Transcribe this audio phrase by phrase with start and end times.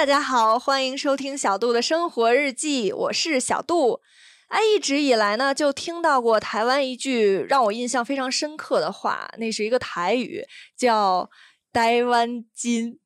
[0.00, 4.00] 大家好，欢迎收听小杜的生活日记，我是小杜。
[4.48, 11.28] 哎，一直以来呢，就听到过台湾一句让我印象非常深刻的话，那是一个台语，叫
[11.70, 12.98] “台湾金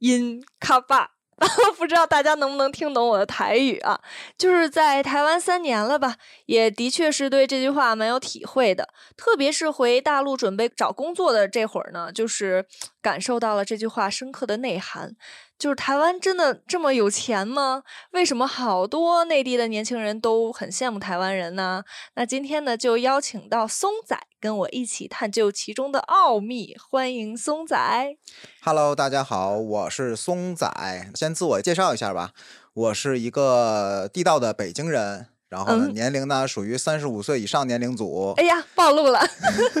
[0.00, 1.10] 因卡巴”。
[1.76, 4.00] 不知道大家能不能听懂我的台语啊？
[4.38, 8.88] 就是在台湾三年了吧，也的确是对这句话蛮有体会的。
[9.16, 12.66] 特别是回大陆准备找工作的这会儿呢，就是
[13.00, 15.16] 感受到了这句话深刻的内涵。
[15.58, 17.84] 就是台湾真的这么有钱吗？
[18.10, 21.84] 为什么好多内地的年轻人都很羡慕台湾人呢？
[22.14, 26.76] 那今天呢，就邀请到松仔跟我一起探究其中的奥秘。
[26.90, 27.76] 欢迎松仔。
[28.62, 30.68] Hello，大家好，我是松仔。
[31.14, 32.32] 先自我介绍一下吧，
[32.74, 39.20] 我是一个地道的北京人，然后呢，嗯年龄呢属于三十五岁以上年龄组哎呀，暴露了。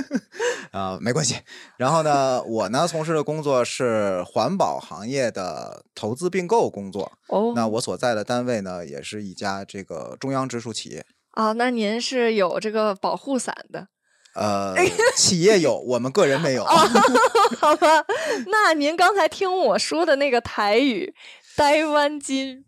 [0.70, 1.36] 啊、没关系。
[1.76, 7.12] 然后呢，我呢从事的工作是环保行业的投资并购工作。
[7.28, 11.04] 哦，那我所在的单位呢，也是一家这个中央直属企业。
[11.30, 13.88] 啊，那您是有这个保护伞的，
[14.34, 14.74] 呃，
[15.16, 16.64] 企业有，我们个人没有。
[16.64, 18.04] 好吧？
[18.46, 21.14] 那您刚才听我说的那个台语
[21.56, 22.64] “台湾金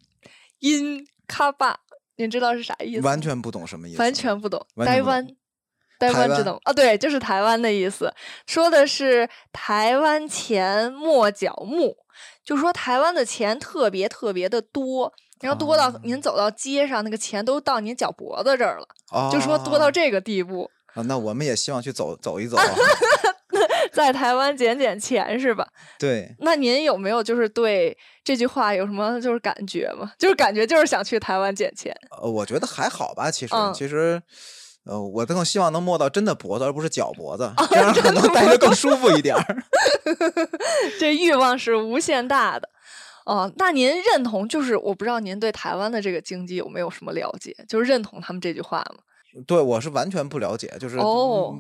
[0.60, 1.81] 音卡巴”，
[2.17, 3.03] 您知道是啥意思？
[3.03, 4.64] 完全不懂什么意思，完全不懂。
[4.84, 5.27] 台湾，
[5.98, 6.61] 台台湾湾知道吗？
[6.64, 8.12] 啊，对，就是台湾的意思。
[8.47, 11.97] 说的是台湾钱没脚木，
[12.44, 18.87] 就说台湾的钱特别特别的多，然后多到哦您走到街上，那个钱都到您脚脖子这儿了，
[19.31, 22.56] 就说多到哦这个地步，啊那我们也希望去走走一走。
[23.92, 25.66] 在台湾捡捡钱是吧？
[25.98, 30.12] 对，那您有没有就是对这句话有什么就是感觉吗？
[30.18, 31.94] 就是感觉就是想去台湾捡钱。
[32.20, 34.20] 呃，我觉得还好吧，其实，嗯其实，
[34.84, 39.64] 呃，我更希望能摸到真的脖子，而不是脚脖子，这样 可能待着更舒服一点儿。
[41.00, 42.69] 这欲望是无限大的。
[43.25, 47.52] 哦，那您认同就是我不知道您对台湾的这个经济有没有什么了解？
[47.69, 49.02] 就是认同他们这句话吗？
[49.47, 50.97] 对我是完全不了解，就是、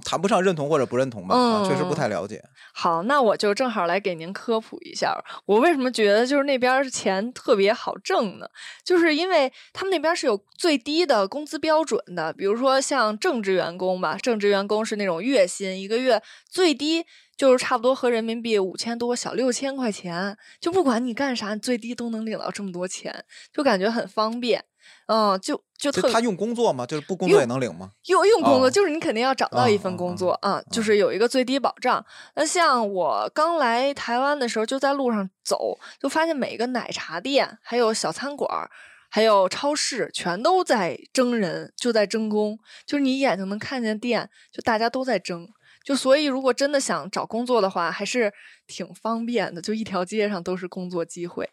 [0.04, 2.42] 谈不上认同或者不认同吧，啊确实不嗯太了解。
[2.72, 8.46] 好，那我就正好来给您科普一下，我为什么觉得就是那边儿钱特别好挣呢？
[8.84, 17.04] 就是因为他们那边是有最低的工资标准的，比如说像正职员工吧，正职员工是那种月薪，一个月最低
[17.36, 24.64] 就是差不多合人民币五千多，小六千块钱，就不管你干啥，你最低都能领到这么多钱，就感觉很方便。
[25.06, 26.84] 嗯，就就特他用工作吗？
[26.84, 27.92] 就是不工作也能领吗？
[28.06, 32.04] 用用工作，哦就是你肯定要找到一份工作啊，就是有一个最低保障。
[32.34, 38.68] 那像我刚来台湾的时候，就在路上走，就发现每个奶茶店、还有小餐馆、
[39.08, 45.48] 还有超市，全都在争人，就在争工，就是你眼睛能看见店，就大家都在征。
[45.86, 48.32] 就所以，如果真的想找工作的话，还是
[48.66, 51.48] 挺方便的，就一条街上都是工作机会。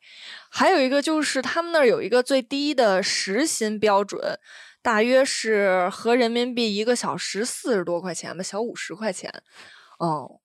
[0.49, 4.39] 还有一个就是他们那儿有一个最低的时薪标准，
[4.81, 9.31] 大约是合人民币一个小时四十多块钱吧，小五十块钱。
[9.99, 10.39] 哦，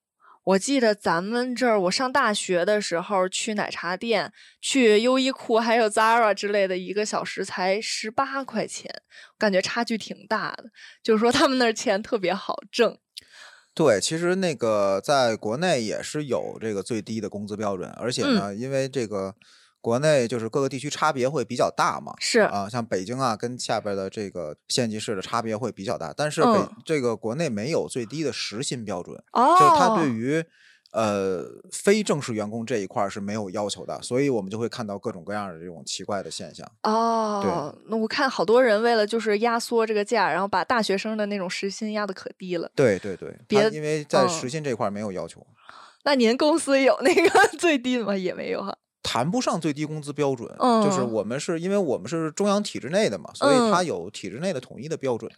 [0.44, 8.90] 我记得咱们这儿我上大学的时候去奶茶店、去优衣库还有 Zara 之类的，一个小时才十八块钱，
[9.38, 10.64] 感觉差距挺大的。
[11.02, 12.98] 就是说他们那儿钱特别好挣。
[13.78, 18.34] 对，其实那个在国内也是有这个最低的工资标准，而且嗯。
[18.34, 19.32] 呢，因为这个
[19.80, 26.68] 国内就是各个地区差别会比较大嘛，是，啊，像北京啊，跟下边的这个县级市的差别会比较大，但是北、嗯。
[26.84, 30.44] 这个国内没有最低的时薪标准，哦，就是它对于
[30.92, 36.66] 呃非正式员工这一块儿是没有要求的，所以我们就会看到各种各样的这种奇怪的现象。
[36.82, 42.70] 哦，那我看好多人为了就是压缩这个价，然后把大学生的那种时薪压得可低了。
[42.74, 45.46] 对对对，别因为在嗯时薪这块没有要求，
[46.04, 48.16] 那您公司有那个 最低的吗？
[48.16, 48.76] 也没有哈。
[49.00, 55.30] 谈不上最低工资标准，嗯就是我们是因为我们是中央体制内的嘛，所以它嗯有体制内的统一的标准。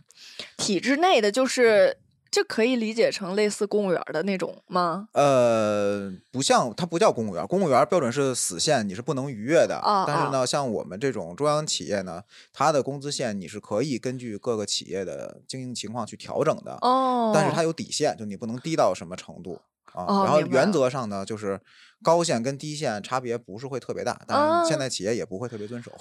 [0.56, 1.96] 体制内的就是
[2.30, 5.08] 这可以理解成类似公务员的那种吗？
[5.12, 9.80] 呃，不像它不叫公务员，公务员标准是死线，你是不能逾越的。
[9.82, 12.22] 哦但是呢，像我们这种中央企业呢，
[12.52, 16.78] 它的工资线你是可以根据各个企业的经营情况去调整的。
[16.82, 19.60] 哦，但是它有底线，就你不能低到什么程度
[19.94, 20.04] 啊。
[20.06, 21.60] 哦然后原则上呢，就是
[22.02, 25.90] 高线跟低线差别不是会特别大，但是现哦在企业也不会特别遵守。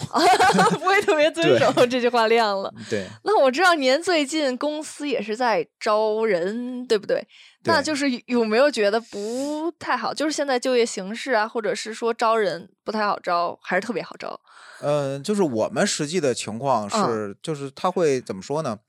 [0.71, 2.73] 不会特别遵守 这句话亮了。
[2.89, 7.27] 对，那我知道您最近公司也是在招人，对不对？
[7.65, 10.13] 那就是有没有觉得不太好？
[10.13, 14.39] 就是现在就业形势啊，或者是说招人不太好招，还是特别好招？
[14.81, 18.79] 嗯，就是我们实际的情况嗯是，就是他会怎么说呢？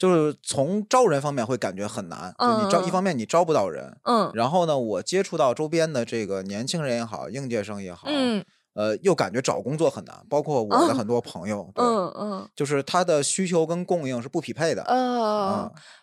[0.00, 4.30] 就是从招人方面会感觉很难，就你招一嗯方面你招不到人，嗯。
[4.32, 8.42] 然后呢，我接触到周边的这个年轻人也好，应届生也好，嗯。
[8.72, 12.48] 呃，又感觉找工作很难，包括我的啊很多朋友， 对，嗯嗯。
[12.56, 14.82] 就是他的需求跟供应是不匹配的。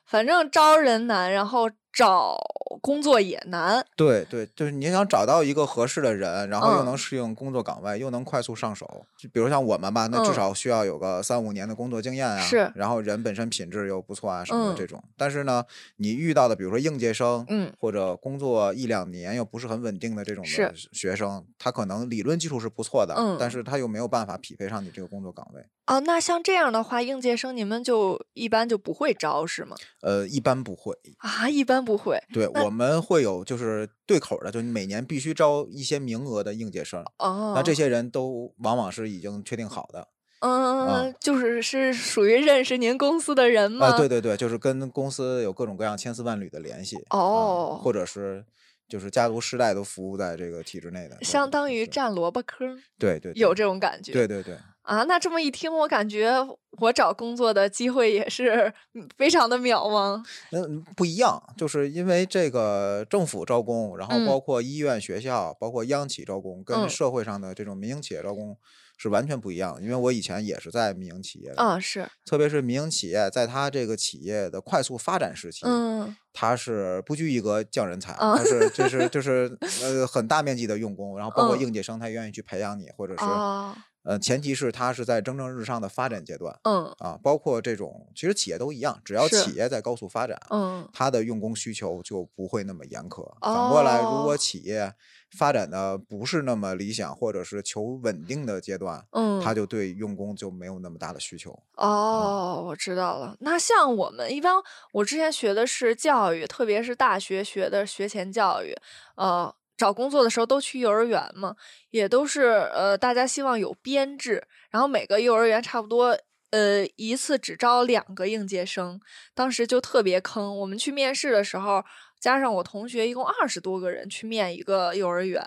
[0.05, 1.67] 反正招人难，然后
[1.97, 2.37] 找
[2.79, 3.83] 工作也难。
[3.95, 9.07] 对对，就是你想找到一个合适的人，然后又嗯能适应工作岗位，又能快速上手。
[9.17, 15.03] 就比如像我们吧，那至嗯少需要有个三五年的工作经验啊，是然后人本身品质又不错啊什么的嗯这种。
[15.17, 15.65] 但是呢，
[15.95, 25.65] 你遇到的比如说应届生，嗯或者工作一两年又不是很稳定的这种的学生，他可能理论基础是不错的，但嗯是他又没有办法匹配上你这个工作岗位。
[25.87, 29.75] 哦，那像这样的话，应届生你们就一般就不会招是吗？
[30.01, 30.93] 呃，一般不会。
[31.19, 32.21] 啊，一般不会。
[32.33, 37.03] 对，我们会有就是对口的，就你每年必须招一些名额的应届生。
[37.19, 40.07] 哦，那这些人都往往是已经确定好的
[40.41, 43.87] 嗯，就是是属于认识您公司的人吗？
[43.87, 48.45] 啊，对对对，就是跟公司有各种各样千丝万缕的联系啊哦或者是
[48.87, 54.11] 就是家族世代都服务在这个体制内的，相当于占萝卜坑，对对有这种感觉。
[54.13, 54.57] 对对对，
[54.87, 56.31] 啊，那这么一听，我感觉
[56.79, 60.23] 我找工作的机会也是嗯非常的渺茫。
[60.51, 64.25] 那嗯不一样，就是因为这个政府招工，然后嗯。
[64.25, 66.89] 包括医院、学校，包括央企招工，跟嗯。
[66.89, 68.57] 社会上的这种民营企业招工
[68.97, 69.81] 是完全不一样的。
[69.81, 76.15] 因为我以前也是在民营企业的，啊，是，特别是民营企业，在它这个企业的快速发展时期，嗯。
[76.31, 81.59] 它是不拘一格降人才，啊它是就是就是呃很大面积的用工，然后包括嗯。
[81.59, 83.75] 应届生，他愿意去培养你，或者是、啊，
[84.07, 93.21] 呃前提是它是在蒸蒸日上的发展阶段嗯啊，包括这种其实企业都一样，只要企业在高速发展，嗯它的用工需求就不会那么严苛。
[93.41, 94.93] 反过来，如哦果企业
[95.37, 101.51] 发展的不是那么理想，或者是求稳定的阶段，嗯，它就对用工就没有那么大的需求。
[101.75, 103.35] 哦，我知道了。
[103.41, 104.53] 那像我们一般，
[104.93, 108.73] 我之前学的是教育，特别是大学学的学前教育，
[109.15, 111.55] 呃，找工作的时候都去幼儿园嘛，
[111.91, 116.17] 也都是呃，大家希望有编制，然后每个幼儿园差不多。
[116.49, 119.01] 呃，一次只招两个应届生，
[119.35, 120.57] 当时就特别坑。
[120.59, 121.83] 我们去面试的时候，
[122.21, 125.43] 加上我同学，一共二十多个人去面一个幼儿园。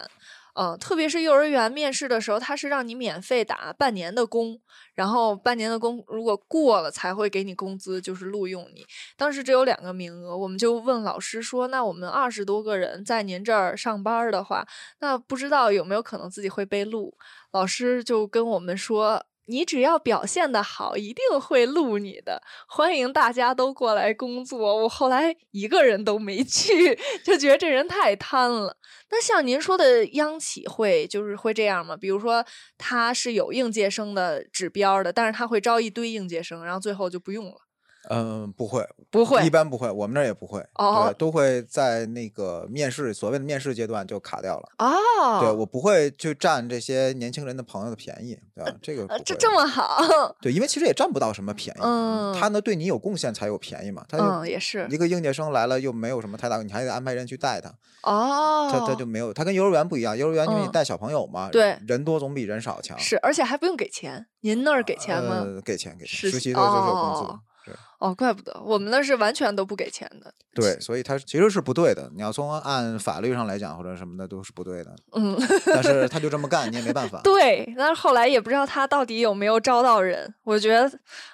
[0.62, 4.60] 嗯、特别是幼儿园面试的时候，他是让你免费打半年的工，
[4.94, 8.84] 然后半年的工如果过了才会给你工资，就是录用你。
[9.16, 14.66] 当时只有两个名额，我们就问老师说：“那我们二十多个人在您这儿上班的话，
[14.98, 17.16] 那不知道有没有可能自己会被录？”
[17.52, 19.24] 老师就跟我们说。
[19.50, 22.40] 你只要表现的好，一定会录你的。
[22.68, 24.82] 欢迎大家都过来工作。
[24.82, 28.76] 我后来一个人都没去， 就觉得这人太贪了。
[29.10, 31.96] 那像您说的央企会就是会这样吗？
[31.96, 32.44] 比如说
[32.78, 37.69] 他是有应届生的指标的，但是他会招一堆应届生，然后最后就不用了。
[38.08, 44.68] 嗯，不会，不会一般不会，我们那儿也不会，哦对，都会在那个面试所谓的面试阶段就卡掉了。
[44.78, 48.72] 哦，对我不会去占这些年轻人的朋友的便宜，对吧？
[48.80, 54.04] 这个呃，这这么好，对，因为其实也占不到什么便宜，嗯他呢对你有贡献才有便宜嘛。
[54.08, 57.68] 他就嗯，也是一个应届生来了又没有什么太大，你还得安排人去带他，
[58.02, 62.98] 哦，他他就没有，他跟幼儿园不一样，幼儿园因为你嗯带小朋友嘛，对人多总比人少强。
[62.98, 65.44] 是，而且还不用给钱，您那儿给钱吗？
[65.44, 67.40] 呃，给钱给钱，实习的就是有工资哦。
[67.64, 70.32] 是哦，怪不得我们那是完全都不给钱的。
[70.54, 72.10] 对，所以他其实是不对的。
[72.14, 77.20] 你要从按法律上来讲或者什么的都是不对的，嗯， 但是他就这么干， 你也没办法。
[77.22, 80.34] 对，但是后来也不知道他到底有没有招到人。
[80.44, 80.90] 我觉得，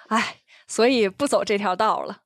[0.07, 2.21] 哎，所以不走这条道了。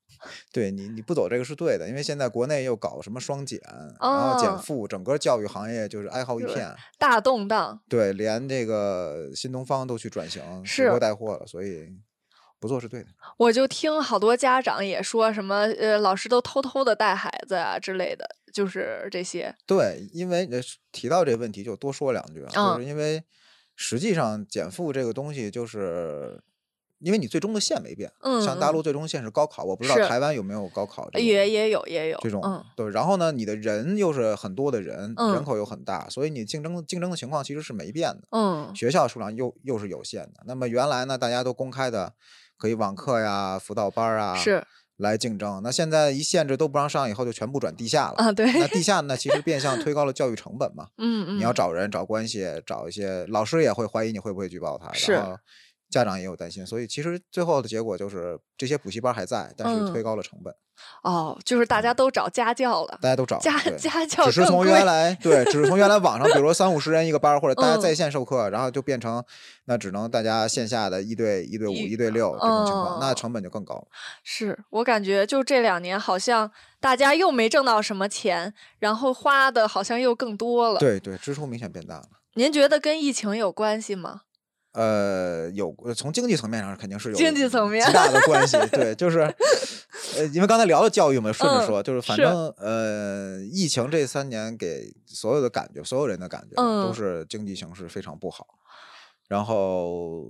[0.54, 3.60] 对你，你不走这个是对的，因为现在国内又搞什么双减，
[4.00, 6.72] 然后减哦负，整个教育行业就是哀嚎一片。
[7.00, 11.88] 大动荡，对，连这个新东方都去转型，直播带货了，所以
[12.62, 13.08] 不做是对的。
[13.38, 19.54] 我就听好多家长也说什么，呃，老师都偷偷的带孩子啊之类的，就是这些。
[19.66, 23.24] 对，因为呃提到这个问题，就多说两句啊，嗯就是因为
[23.76, 26.40] 实际上减负这个东西，就是
[27.00, 40.44] 因为你最终的线没变，嗯像大嗯陆最终线是高考，我不知道台湾有没有高考也也有也有这种、嗯对，然后呢，你的人又是很多的人，人嗯口又很大，所以你竞争竞争的情况其实是没变的，嗯学校数量又又是有限的。
[40.46, 42.14] 那么原来呢，大家都公开的
[42.62, 44.64] 可以网课呀、辅导班儿啊，是
[44.98, 45.62] 来竞争。
[45.64, 48.18] 那现在一限制都不让上以后，就全部转地下了。
[48.18, 50.90] 啊对，那地下呢，其实变相推高了教育成本嘛。
[51.00, 55.36] 嗯嗯，你要找人、找关系、找一些老师也会怀疑你会不会举报他，是然后
[55.92, 60.56] 家长也有担心，所以其实最后的结果就是这些补习班还在，但是推嗯高了成本，
[61.04, 69.22] 哦，就是大家都找家教了，大家都找家家教只是从原来对，只是从原来网上，比如说三五十人一个班，或者大家在嗯线授课，然后就变成
[69.66, 73.88] 那只能大家线下的一对一对五、一一对六这种情况，那哦成本就更高了。
[74.24, 80.80] 是我感觉就这两年好像大家又没挣到什么钱，然后花的好像又更多了。
[80.80, 82.04] 对对，支出明显变大了。
[82.36, 84.22] 您觉得跟疫情有关系吗？
[84.74, 88.58] 呃，有呃从经济层面上肯定是有经济层面极大的关系。
[88.72, 89.20] 对，就是
[90.18, 98.48] 呃，因为刚才聊了教育嘛，顺着嗯说，就是反是正呃，疫情这三年给所有的感觉，所有人的感觉都嗯是经济形势非常不好。
[99.28, 100.26] 然后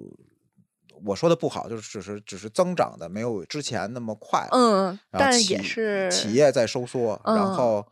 [1.06, 4.48] 我说的不好，就是只是只是增长的没有之前那么快。
[4.52, 7.88] 嗯，但然后企也是企业在收缩，然嗯后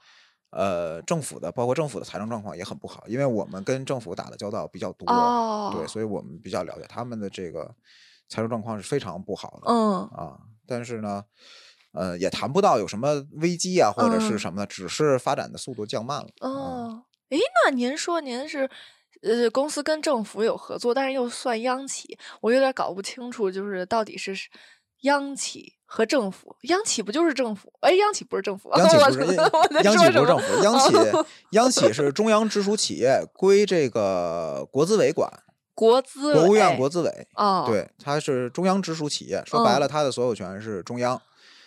[0.51, 7.75] 呃，政府的包括政府的财政状况也很不好，因为我们跟政府打的交道比较多，哦，对，所以我们比较了解他们的这个
[8.27, 10.39] 财政状况是非常不好的、嗯啊。
[10.65, 11.23] 但是呢，
[11.91, 16.29] 呃，也谈不到有什么危机啊或者是嗯什么的，只是发展的速度降慢了。
[16.41, 18.69] 嗯哦，诶，那您说您是
[19.21, 24.35] 呃公司跟政府有合作，但是又算央企，我有点搞不清楚，就是到底是
[25.01, 27.73] 央企和政府，央企不就是政府？
[27.79, 29.35] 哎，央企不是政府，我央企不是
[29.83, 35.27] 央企不是政府，央企哦 央企是中央直属企业，归这个国资委管，
[35.73, 37.27] 国资国务院国资委。
[37.33, 41.19] 哦，，对，它是中央直属企业，说白嗯了，它的所有权是中央。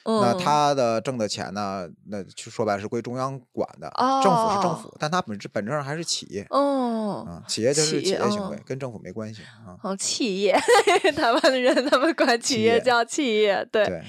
[0.05, 3.93] 那他的挣的钱呢，那就说白了是归中央管的，
[4.23, 7.27] 政府是政哦府，但他本质本质上还是企业哦。
[7.29, 9.77] 嗯，企业就是企业行为嗯，跟政府没关系啊。
[9.83, 10.59] 哦，企业，
[11.15, 13.85] 台湾的人他们管企企业业叫企业，对。
[13.87, 14.03] 对，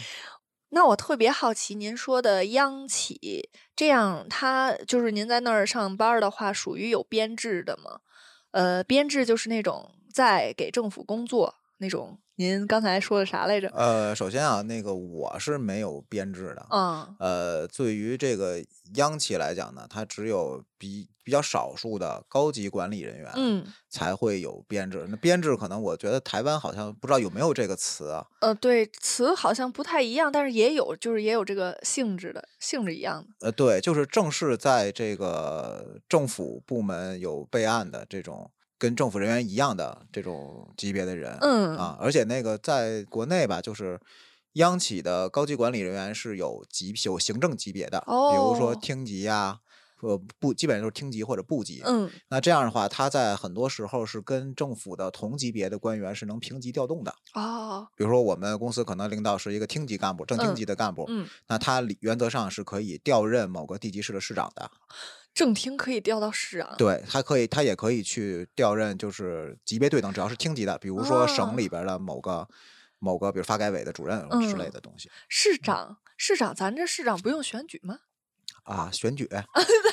[0.69, 7.99] 那我特别好奇，您说的央企，这样它就是您在那儿上班的话，属于有编制的吗？
[8.51, 12.19] 呃，编制就是那种在给政府工作那种。
[12.35, 13.69] 您刚才说的啥来着？
[13.75, 18.59] 呃，首先啊，那个我是没有编制的，嗯呃，对于这个
[18.95, 25.05] 央企来讲呢，它只有比比较少数的高级管理人员，嗯才会有编制。
[25.09, 33.45] 那编制可能我觉得台湾好像不知道有没有这个词啊，呃，对，词好像不太一样，但是也有，就是也有这个性质的，性质一样的。
[33.45, 43.99] 呃，对，就是正式在这个政府部门有备案的这种跟政府人员一样的这种级别的人，嗯啊，而且那个在国内吧，就是
[44.53, 49.59] 央企的高级管理人员是有级有行政级别的，比如说哦厅级呀、
[50.01, 51.81] 呃部，基本上都是厅级或者部级。
[51.85, 57.15] 嗯那这样的话，他在很多时候是跟政府的同级别的官员是能平级调动的。
[57.33, 64.69] 哦比如说，我们公司可能领导是一个厅级干部，正厅嗯级的干部，嗯，那他原则上是可以调任某个地级市的市长的。
[65.33, 66.75] 正厅可以调到市啊。
[66.77, 72.47] 对，他可以，他也可以去调任，就是级别对等，只要是厅级的，比如说省哦里边的某个、
[72.99, 77.99] 某个，比如发改委的主任之类嗯的东西、市长，市长，咱这市长不用选举吗？
[78.63, 78.89] 啊。
[78.91, 79.27] 选举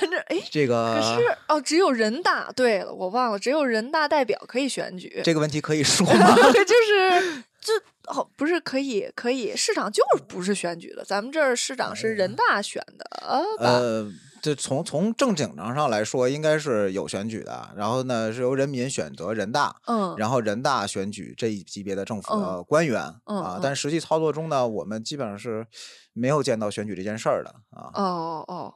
[0.01, 2.53] 咱这哎，这个可个是哦，只有人大。
[2.53, 5.21] 对了，我忘了，只有人大代表可以选举。
[5.25, 6.37] 这个问题可以说吗？
[6.53, 7.73] 就是这
[8.07, 13.41] 哦，不是可以可以，市长就是不是选举的，咱们这儿市长是人大选的啊？
[13.59, 17.71] 呃，这从从正经上来说，应该是有选举的。
[17.77, 23.55] 然后呢，是由人民选择人大，嗯，然后人大选举这一级别的政府嗯的官员、嗯啊。
[23.57, 25.67] 嗯但实际操作中呢，我们基本上是
[26.13, 27.91] 没有见到选举这件事儿的啊。
[27.95, 28.75] 哦哦哦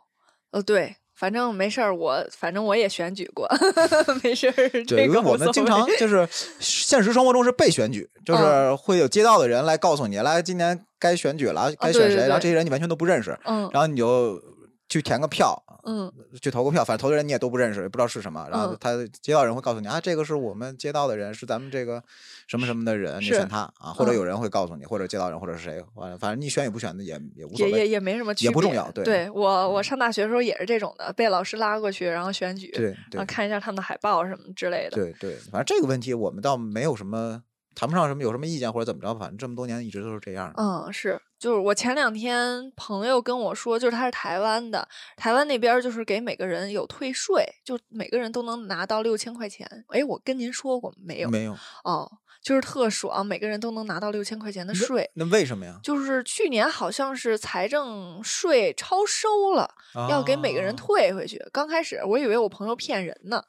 [0.52, 0.96] 哦，对。
[1.16, 3.48] 反正没事儿，我反正我也选举过，
[4.24, 4.68] 没事儿。
[4.68, 6.28] 对，这因为个我们经常就是
[6.58, 14.42] 现实生活中是被选举，就是嗯会有街道的人来告诉你，来今年该选举了，该选谁，然后这些人你完全都不认识，嗯然后你就
[14.88, 16.12] 去填个票，嗯。
[16.40, 18.76] 去投个票，反正投的人你也都不认识，也不知道是什么，然后嗯。
[18.80, 22.02] 他街道人会告诉你啊，这个是我们街道的人，是咱们这个
[22.46, 24.14] 什么什么的人，你选他啊，或者嗯。
[24.14, 33.20] 有人会告诉你，或者街道人或者是谁，反正反正你选与不选的也也无所谓，也也也没什么区别，也不重要对对我我上大学的时候也是这种的，被老师拉过去，然后选举，对然对。
[33.20, 34.96] 后看一下他们的海报什么之类的。
[34.96, 37.42] 对对，反正这个问题我们倒没有什么
[37.74, 40.62] 谈不上什么有什么意见或者怎么着，反正这么多年一直都是这样的。
[40.62, 49.68] 嗯，是，就是我前两天朋友跟我说，就是他是台湾的，台湾那边就是给每个人有退税，就每个人都能拿到六千块钱。
[49.88, 51.28] 哎，我跟您说过没有？
[51.28, 52.10] 没有，哦，
[52.44, 55.10] 就是特爽，每个人都能拿到六千块钱的税。
[55.14, 55.80] 那为什么呀？
[55.82, 59.74] 就是去年好像是财政税超收了，
[60.10, 61.42] 要给每个人啊退回去。
[61.50, 63.42] 刚开始我以为我朋友骗人呢，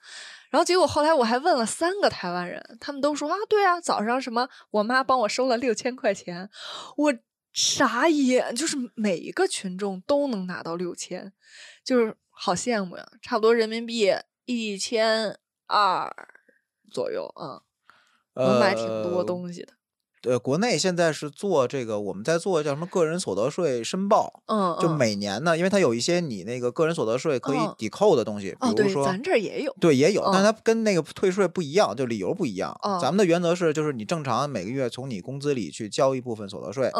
[0.49, 6.49] 然后结果后来我还问了三个台湾人，他们都说啊，对啊，早上什么我妈帮我收了六千块钱，
[6.95, 7.13] 我
[7.51, 11.33] 傻眼，就是每一个群众都能拿到六千，
[11.83, 14.09] 就是好羡慕呀，差不多人民币
[14.45, 15.37] 一千
[15.67, 16.09] 二
[16.89, 17.61] 左右啊，
[18.35, 19.69] 能买挺多呃东西的。
[20.27, 29.71] 呃，国内现在是做这个，我们在做叫什么个人所得税申报，嗯，就嗯每年呢，因为它有一些你那个个人所得税可以嗯抵扣的东西，比如说咱这儿也有。
[29.79, 32.75] 对，也有，但它跟那个退税不一样，就理由不一样。
[32.81, 36.91] 哦咱们的原则是，就是你正常每个月从你工资里去交一部分所得税，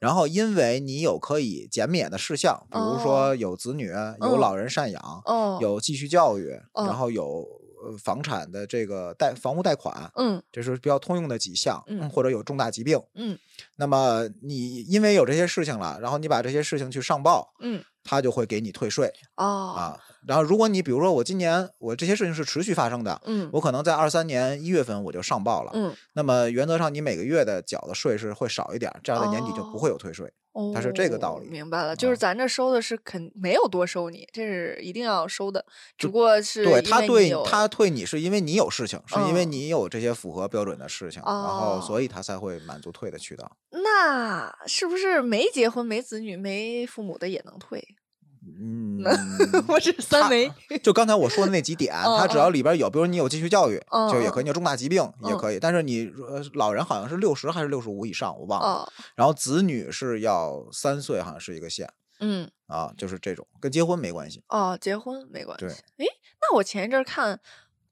[0.00, 7.46] 然后因为你有可以减免的事项，比如哦说有子女、有嗯老人赡养、哦，有继续教育，哦然后有
[7.82, 10.42] 呃房产的这个贷房屋贷款，嗯。
[10.52, 13.38] 这是比较通用的几项，嗯或者有重大疾病，嗯。
[13.76, 17.82] 那么你因为有这些事情了，然后你把这些事情去上报，嗯。
[18.04, 19.74] 他就会给你退税哦。
[19.76, 19.98] 啊。
[20.26, 23.48] 然后如果你比如说我今年我这些事情是持续发生的，嗯。
[23.52, 25.94] 我可能在二三年一月份我就上报了，嗯。
[26.14, 30.32] 那么原则上你每个月的缴的税是会少一点，这样在年底就不会有退税。
[30.74, 35.64] 它是这个道哦理明白了，就是啊咱这收的是肯没有多收你，这是一定要收的，
[35.96, 43.56] 只不过是对他对有他退你是因为你有事情，是因为嗯你有这些符合标准的事情，然后哦所以他才会满足退的渠道。
[43.70, 47.82] 那是不是没结婚、没子女、没父母的也能退？
[48.64, 49.02] 嗯，
[49.66, 50.52] 我是三维。
[50.82, 55.58] 就刚才我说的那几点， 他只嗯要里边有，比如你有继续教育，嗯就也可以；嗯你有重大疾病也嗯可以。
[55.58, 58.66] 但是你呃老人好像是六十还是六十五以上，我忘了。
[58.66, 64.44] 哦，然后子女是要三岁，好像是一个线嗯，啊，就是这种跟结婚没关系。
[64.48, 65.66] 哦，结婚没关系。
[65.66, 67.40] 对诶，那我前一阵看，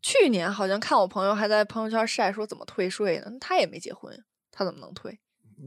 [0.01, 4.17] 去年好像看我朋友还在朋友圈晒说怎么退税呢，他也没结婚，
[4.53, 5.19] 他怎么能退？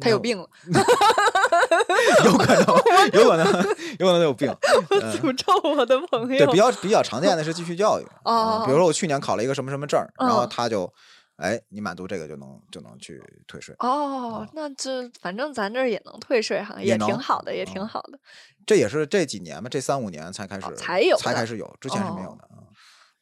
[0.01, 0.49] 他有病了，
[2.25, 2.65] 有可能，
[3.13, 3.63] 有可能，
[3.99, 4.49] 有可能有病。
[5.21, 6.27] 诅咒我的朋友。
[6.27, 8.05] 对，比较比较常见的是继续教育。
[8.23, 10.91] 啊比如哦说我去年考了一个什么什么证，然后嗯他就，
[11.37, 13.75] 哎，你满足这个就能就能去退税。
[13.79, 18.19] 哦，那这反正咱这儿也能退税哈，也也挺好的，也挺嗯好的。
[18.65, 22.45] 这也是这几年吧，这三五年才开始、哦才有才开始有，之前是没有哦的。
[22.45, 22.49] 啊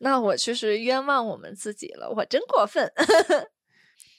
[0.04, 2.92] 那我就是冤枉我们自己了，我真过分。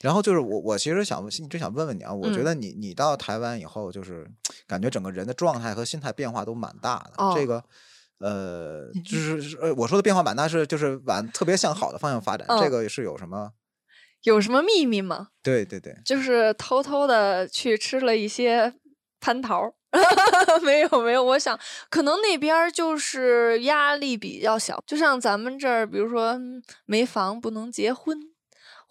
[0.02, 4.30] 然后就是我，我其实想一直想问问你啊，我觉嗯得你你到台湾以后，就是
[4.66, 7.24] 感觉整个人的状态和心态变化都蛮大的。
[7.24, 7.62] 哦这个
[8.18, 12.46] 呃，就是是呃，我说的变化蛮大是就是往特别向好的方向发展。
[12.48, 13.52] 这嗯个是有什么？
[14.22, 15.28] 有什么秘密吗？
[15.42, 18.74] 对对对，就是偷偷的去吃了一些
[19.20, 19.74] 蟠桃。
[20.62, 21.58] 没有没有，我想
[21.90, 28.16] 可能那边就是压力比较小，就像咱们这儿，比如说嗯没房不能结婚，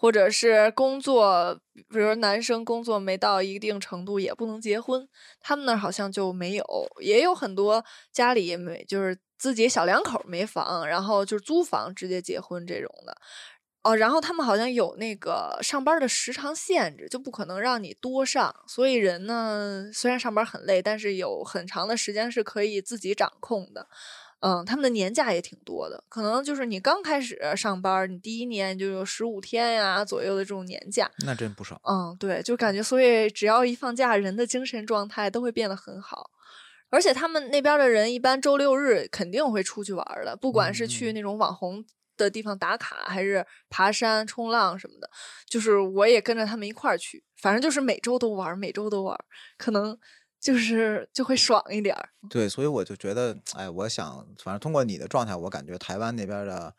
[0.01, 1.53] 或者是工作，
[1.89, 5.07] 比如男生工作没到一定程度也不能结婚，
[5.39, 6.65] 他们那儿好像就没有，
[6.99, 13.15] 也有很多家里没就是自己小两口没房，然后就是租房直接结婚这种的。
[13.83, 23.87] 哦，然后他们好像有那个上班的时长限制，就不可能让你多上，所以人呢虽然上班很累，但是有很长的时间是可以自己掌控的。
[24.41, 31.09] 嗯，他们的年假也挺多的，可能就是你刚开始上班，你第一年就有十五天呀左右的这种年假。
[31.25, 31.79] 那真不少。
[31.83, 36.31] 嗯，对，就感觉所以只要一放假，人的精神状态都会变得很好。
[36.89, 41.85] 而且他们那边的人一般周六日肯定会出去玩的，不管是去嗯那种网红
[42.17, 45.09] 的地方打卡，还是爬山、冲浪什么的，
[45.47, 49.17] 就是我也跟着他们一块儿去，反正就是每周都玩，每周都玩，
[49.57, 49.97] 可能
[50.41, 52.09] 就是就会爽一点儿。
[52.29, 56.73] 对，所以我就觉得，哎，我想，反正通过你的状态，我感觉台湾那边的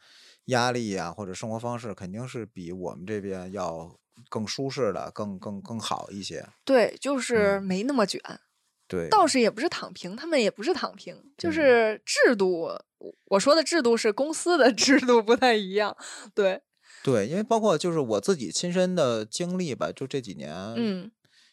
[0.47, 3.97] 压力啊，或者生活方式，肯定是比我们这边要
[4.29, 6.45] 更舒适的，更更更好一些。
[6.65, 8.21] 对，就是嗯没那么卷。
[8.89, 12.61] 对，倒是也不是躺平，他们也不是躺平，就嗯是制度。
[12.99, 15.97] 我我说的制度是公司的 制度不太一样，
[16.35, 16.61] 对，
[17.03, 21.11] 对，因为包括就是我自己亲身的经历吧，就这几年，嗯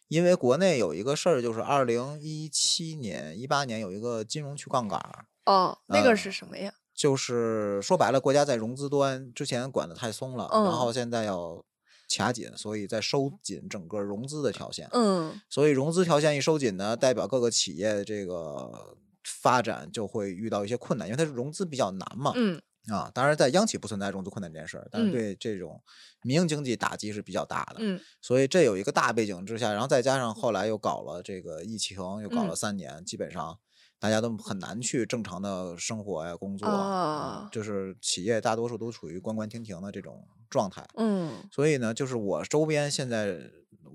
[0.09, 6.73] 因为国内有一个事儿，就是二零一七年、一八年有一个金融去杠杆儿，哦，那个是呃什么呀？
[6.93, 11.63] 就是说白了，国家在融资端之前管得太松了，然嗯后现在要
[12.09, 14.89] 卡紧，所以在收紧整个融资的条线。
[14.91, 22.33] 嗯所以融资条线一收紧呢，代表各个企业这个发展就会遇到一些困难，因为它是融资比较难嘛。
[22.35, 25.11] 嗯啊，当然在央企不存在融资困难这件事儿，但是嗯。
[25.11, 25.81] 对这种
[26.23, 27.75] 民营经济打击是比较大的。
[27.79, 27.99] 嗯。
[28.21, 32.55] 所以这有一个大背景之下，然后再加上后来又搞了这个疫情，又搞了嗯。
[32.55, 33.59] 三年，基本上
[33.99, 40.87] 大家都很难去正常的生活呀、工作，嗯啊就是企业大多数都处于关关停停的这种状态。
[40.95, 41.47] 嗯。
[41.51, 43.39] 所以呢，就是我周边现在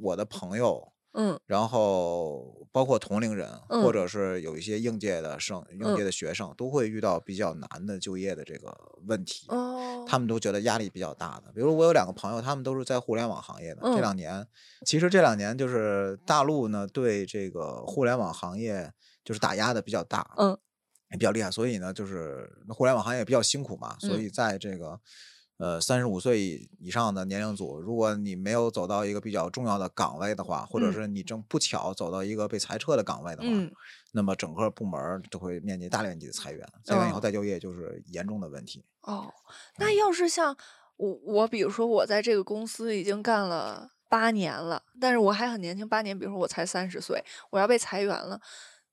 [0.02, 9.46] 我的朋友，嗯然后包括同龄人，或嗯者是有一些应届的生、应届的学生，都会遇到比较难的就业的这个问题。
[9.48, 11.53] 哦，他们都觉得压力比较大的。
[11.55, 13.81] 比如我有两个朋友，他们都是在互联网行业的。
[13.83, 14.46] 这嗯两年，
[14.85, 18.92] 其实这两年就是大陆呢对这个互联网行业
[19.24, 20.59] 就是打压的比较大，嗯，
[21.12, 21.50] 也比较厉害。
[21.50, 25.00] 所以呢，就是互联网行业比较辛苦嘛，所嗯以在这个。
[25.56, 30.92] 呃，三十五岁以以上的年龄组，如果你没有走到一个比较重要的岗位的话，或者嗯。
[30.92, 33.72] 是你正不巧走到一个被裁撤的岗位的话，嗯。
[34.12, 38.84] 那么整个部门儿都会面临大面积的裁员，裁员以后哦再就业就是严重的问题。
[39.02, 39.32] 哦，
[39.78, 40.56] 那要是像
[40.96, 48.40] 我我比如说我在这个公司已经干了八年了，但是我还很年轻，八年，比如说我才三十岁，我要被裁员了，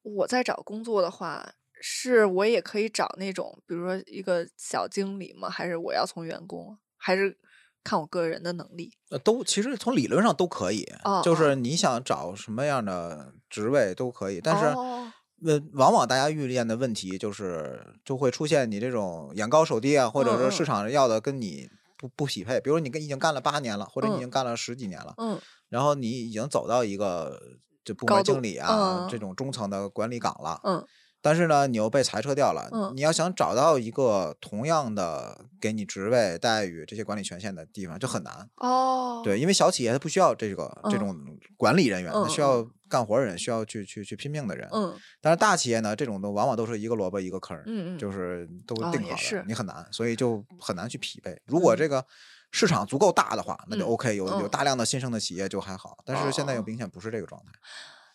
[0.02, 5.50] 我在找工作的话，是我也可以找那种，比如说一个小经理吗？
[5.50, 6.78] 还是我要从员工？
[6.98, 7.38] 还是
[7.84, 8.94] 看我个人的能力？
[9.10, 14.66] 呃，都其实从理论上都可以，哦就是你想找什么样的职位都可以，但是。
[14.68, 15.12] 哦
[15.44, 21.68] 呃，往往大家遇见的问题就是，就会出现你这种眼高手低啊，或者嗯嗯是市场要的跟你
[21.98, 22.62] 不不匹配。
[22.62, 27.42] 比如你跟已经干了八年了，或者你已嗯经干了十几年了，嗯然后你已经走到一个
[27.84, 28.68] 就部门经理啊、
[29.00, 30.86] 嗯这种中层的管理岗了，嗯
[31.22, 32.68] 但是呢，你又被裁撤掉了。
[32.74, 38.50] 嗯你要想找到一个同样的给你职位、待遇这些管理权限的地方，就很难。
[38.58, 41.18] 哦，对，因为小企业它不需要这个、这嗯种
[41.58, 44.68] 管理人员，它嗯需要干活的人，需要去去去拼命的人。
[44.74, 51.40] 嗯但是大企业呢，这种都往往都是一个萝卜一个坑，嗯嗯，就是都哦定好了，你很难，所以就很难去匹配。
[51.46, 52.04] 如果这个
[52.52, 55.98] 市场足够大的话，那就嗯 OK，有大量的新生的企业就还好。
[56.04, 57.52] 但是现在又哦明显不是这个状态。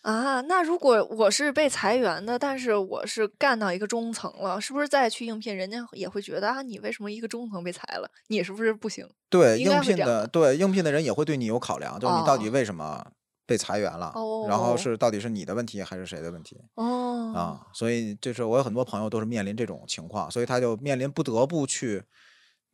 [0.07, 8.09] 啊，那如果我是被裁员的，但是我是干到一个中层了，是不是再去应聘，人家也会觉得啊，你为什么一个中层被裁了？
[8.27, 9.05] 你是不是不行？
[9.29, 13.05] 对，应应聘的对应聘的人也会对你有考量，就是你到底哦为什么
[13.45, 14.13] 被裁员了，
[14.47, 17.67] 然后哦是到底是你的问题还是谁的问题哦，啊？
[17.73, 22.01] 所以就是我有很多朋友都是面临这种情况，所以他就面临不得不去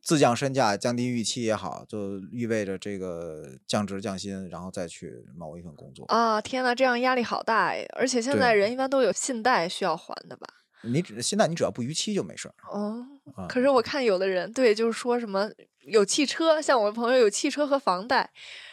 [0.04, 6.04] 自降身价、降低预期也好，就意味着这个降职降薪，然后再去某一份工作。
[6.06, 7.82] 啊，天呐，这样压力好大呀！
[7.96, 10.46] 而且现在人一般都有信贷需要还的吧？
[10.82, 13.02] 你只现在你只要不逾期就没事儿哦，
[13.34, 13.46] 啊。
[13.48, 15.50] 可是我看有的人对，就是说什么
[15.86, 18.30] 有汽车，像我朋友有汽车和房贷，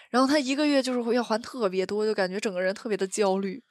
[0.10, 3.64] 然后他一个月就是会要还特别多，就感觉整个人特别的焦虑，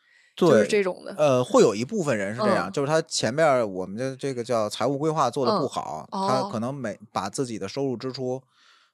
[0.49, 1.15] 就是对这种的。
[1.19, 2.73] 呃，会有一部分人是这样，嗯。
[2.73, 6.61] 就是他前面我们的这个叫财务规划做的不嗯好，他哦可。
[6.61, 8.43] 能每把自己的收入支出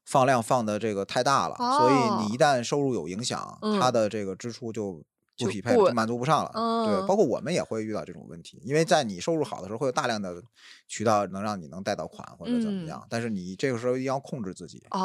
[0.05, 3.93] 放量放的这个太大了，所以你一旦收入有影响，他嗯。
[3.93, 5.03] 的这个支出就
[5.39, 6.51] 不就匹配满足不上了。
[6.87, 10.43] 对，嗯包括我们也会遇到这种问题，因为在你收入好的时候，会有大量的
[10.89, 14.83] 渠道能让你能贷到款或者怎么嗯样，但是你这个时候一定要控制自己。
[14.91, 14.99] 哦，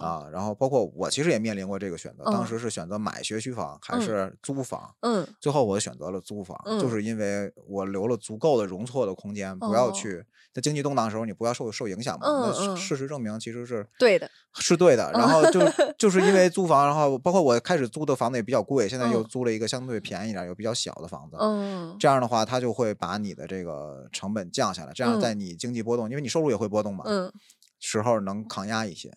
[0.00, 12.26] 啊，然后包括我其实也面临过这个选择，当嗯时是选择买学区房还嗯是租房，嗯最后我选择了租房，就嗯是因为我留了足够的容错的空间，不要哦去在经济动荡的时候你不要受受影响嘛。
[12.26, 15.12] 那事事实证明其实是对的，是对的。
[15.12, 15.60] 然后就
[15.98, 21.36] 就是因为租房，然后包括我开始租的房子也比较贵，现在又嗯租了一个相对便宜一点儿又比较小的房子。
[21.40, 27.32] 嗯这样的话，它就会把你的这个成本降下来，这样嗯在你经济波动，因为你收入也会波动嘛，嗯
[27.78, 29.12] 时候能抗压一些。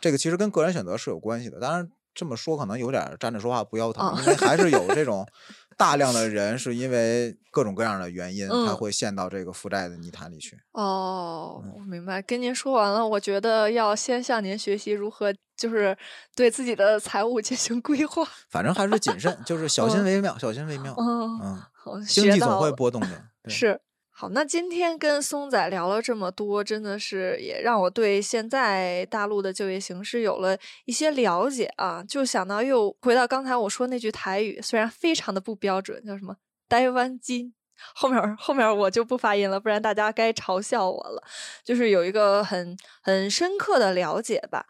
[0.00, 5.26] 这个其实跟个人选择是有关系的，当然这么说可能有点儿站着说话不腰疼，啊因为还是有这种
[5.76, 10.56] 大量的人是因为各种各样的原因，他嗯会陷到这个负债的泥潭里去。
[10.72, 12.22] 哦，嗯我明白。
[12.22, 15.96] 跟您说完了，我觉得要先向您学习如何就是
[16.34, 18.26] 对自己的财务进行规划。
[18.50, 20.94] 反正还是谨慎，就是小心嗯为妙，小心为妙。
[20.98, 23.24] 嗯，嗯，好，经济总会波动的。
[23.42, 23.80] 对是。
[24.16, 32.00] 好，那今天跟松仔聊了这么多，真的是也让我对现在大陆的就业形势有了一些了解啊。
[32.08, 36.36] 就想到又回到刚才我说那句台语，虽然非常的不标准，叫什么
[36.70, 37.52] “台湾金”，
[37.96, 41.20] 后面后面我就不发音了，不然大家该嘲笑我了。
[41.64, 44.64] 就是有一个很很深刻的了解吧。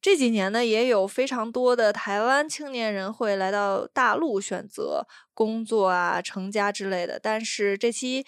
[0.00, 7.18] 这几年呢，也有非常多的台湾青年人会来到大陆选择工作啊、成家之类的。
[7.20, 8.24] 但是这期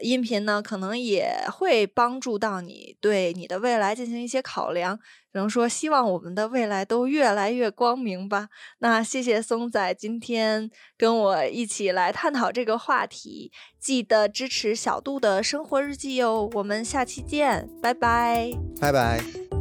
[0.00, 4.98] 音频呢，可能也会帮助到你对你的未来进行一些考量。
[5.32, 8.48] 只能说，希望我们的未来都越来越光明吧。
[8.78, 13.50] 那谢谢松仔今天跟我一起来探讨这个话题，
[13.80, 16.48] 记得支持小杜的生活日记哟。
[16.54, 18.52] 我们下期见，拜拜。
[18.80, 19.53] 拜拜。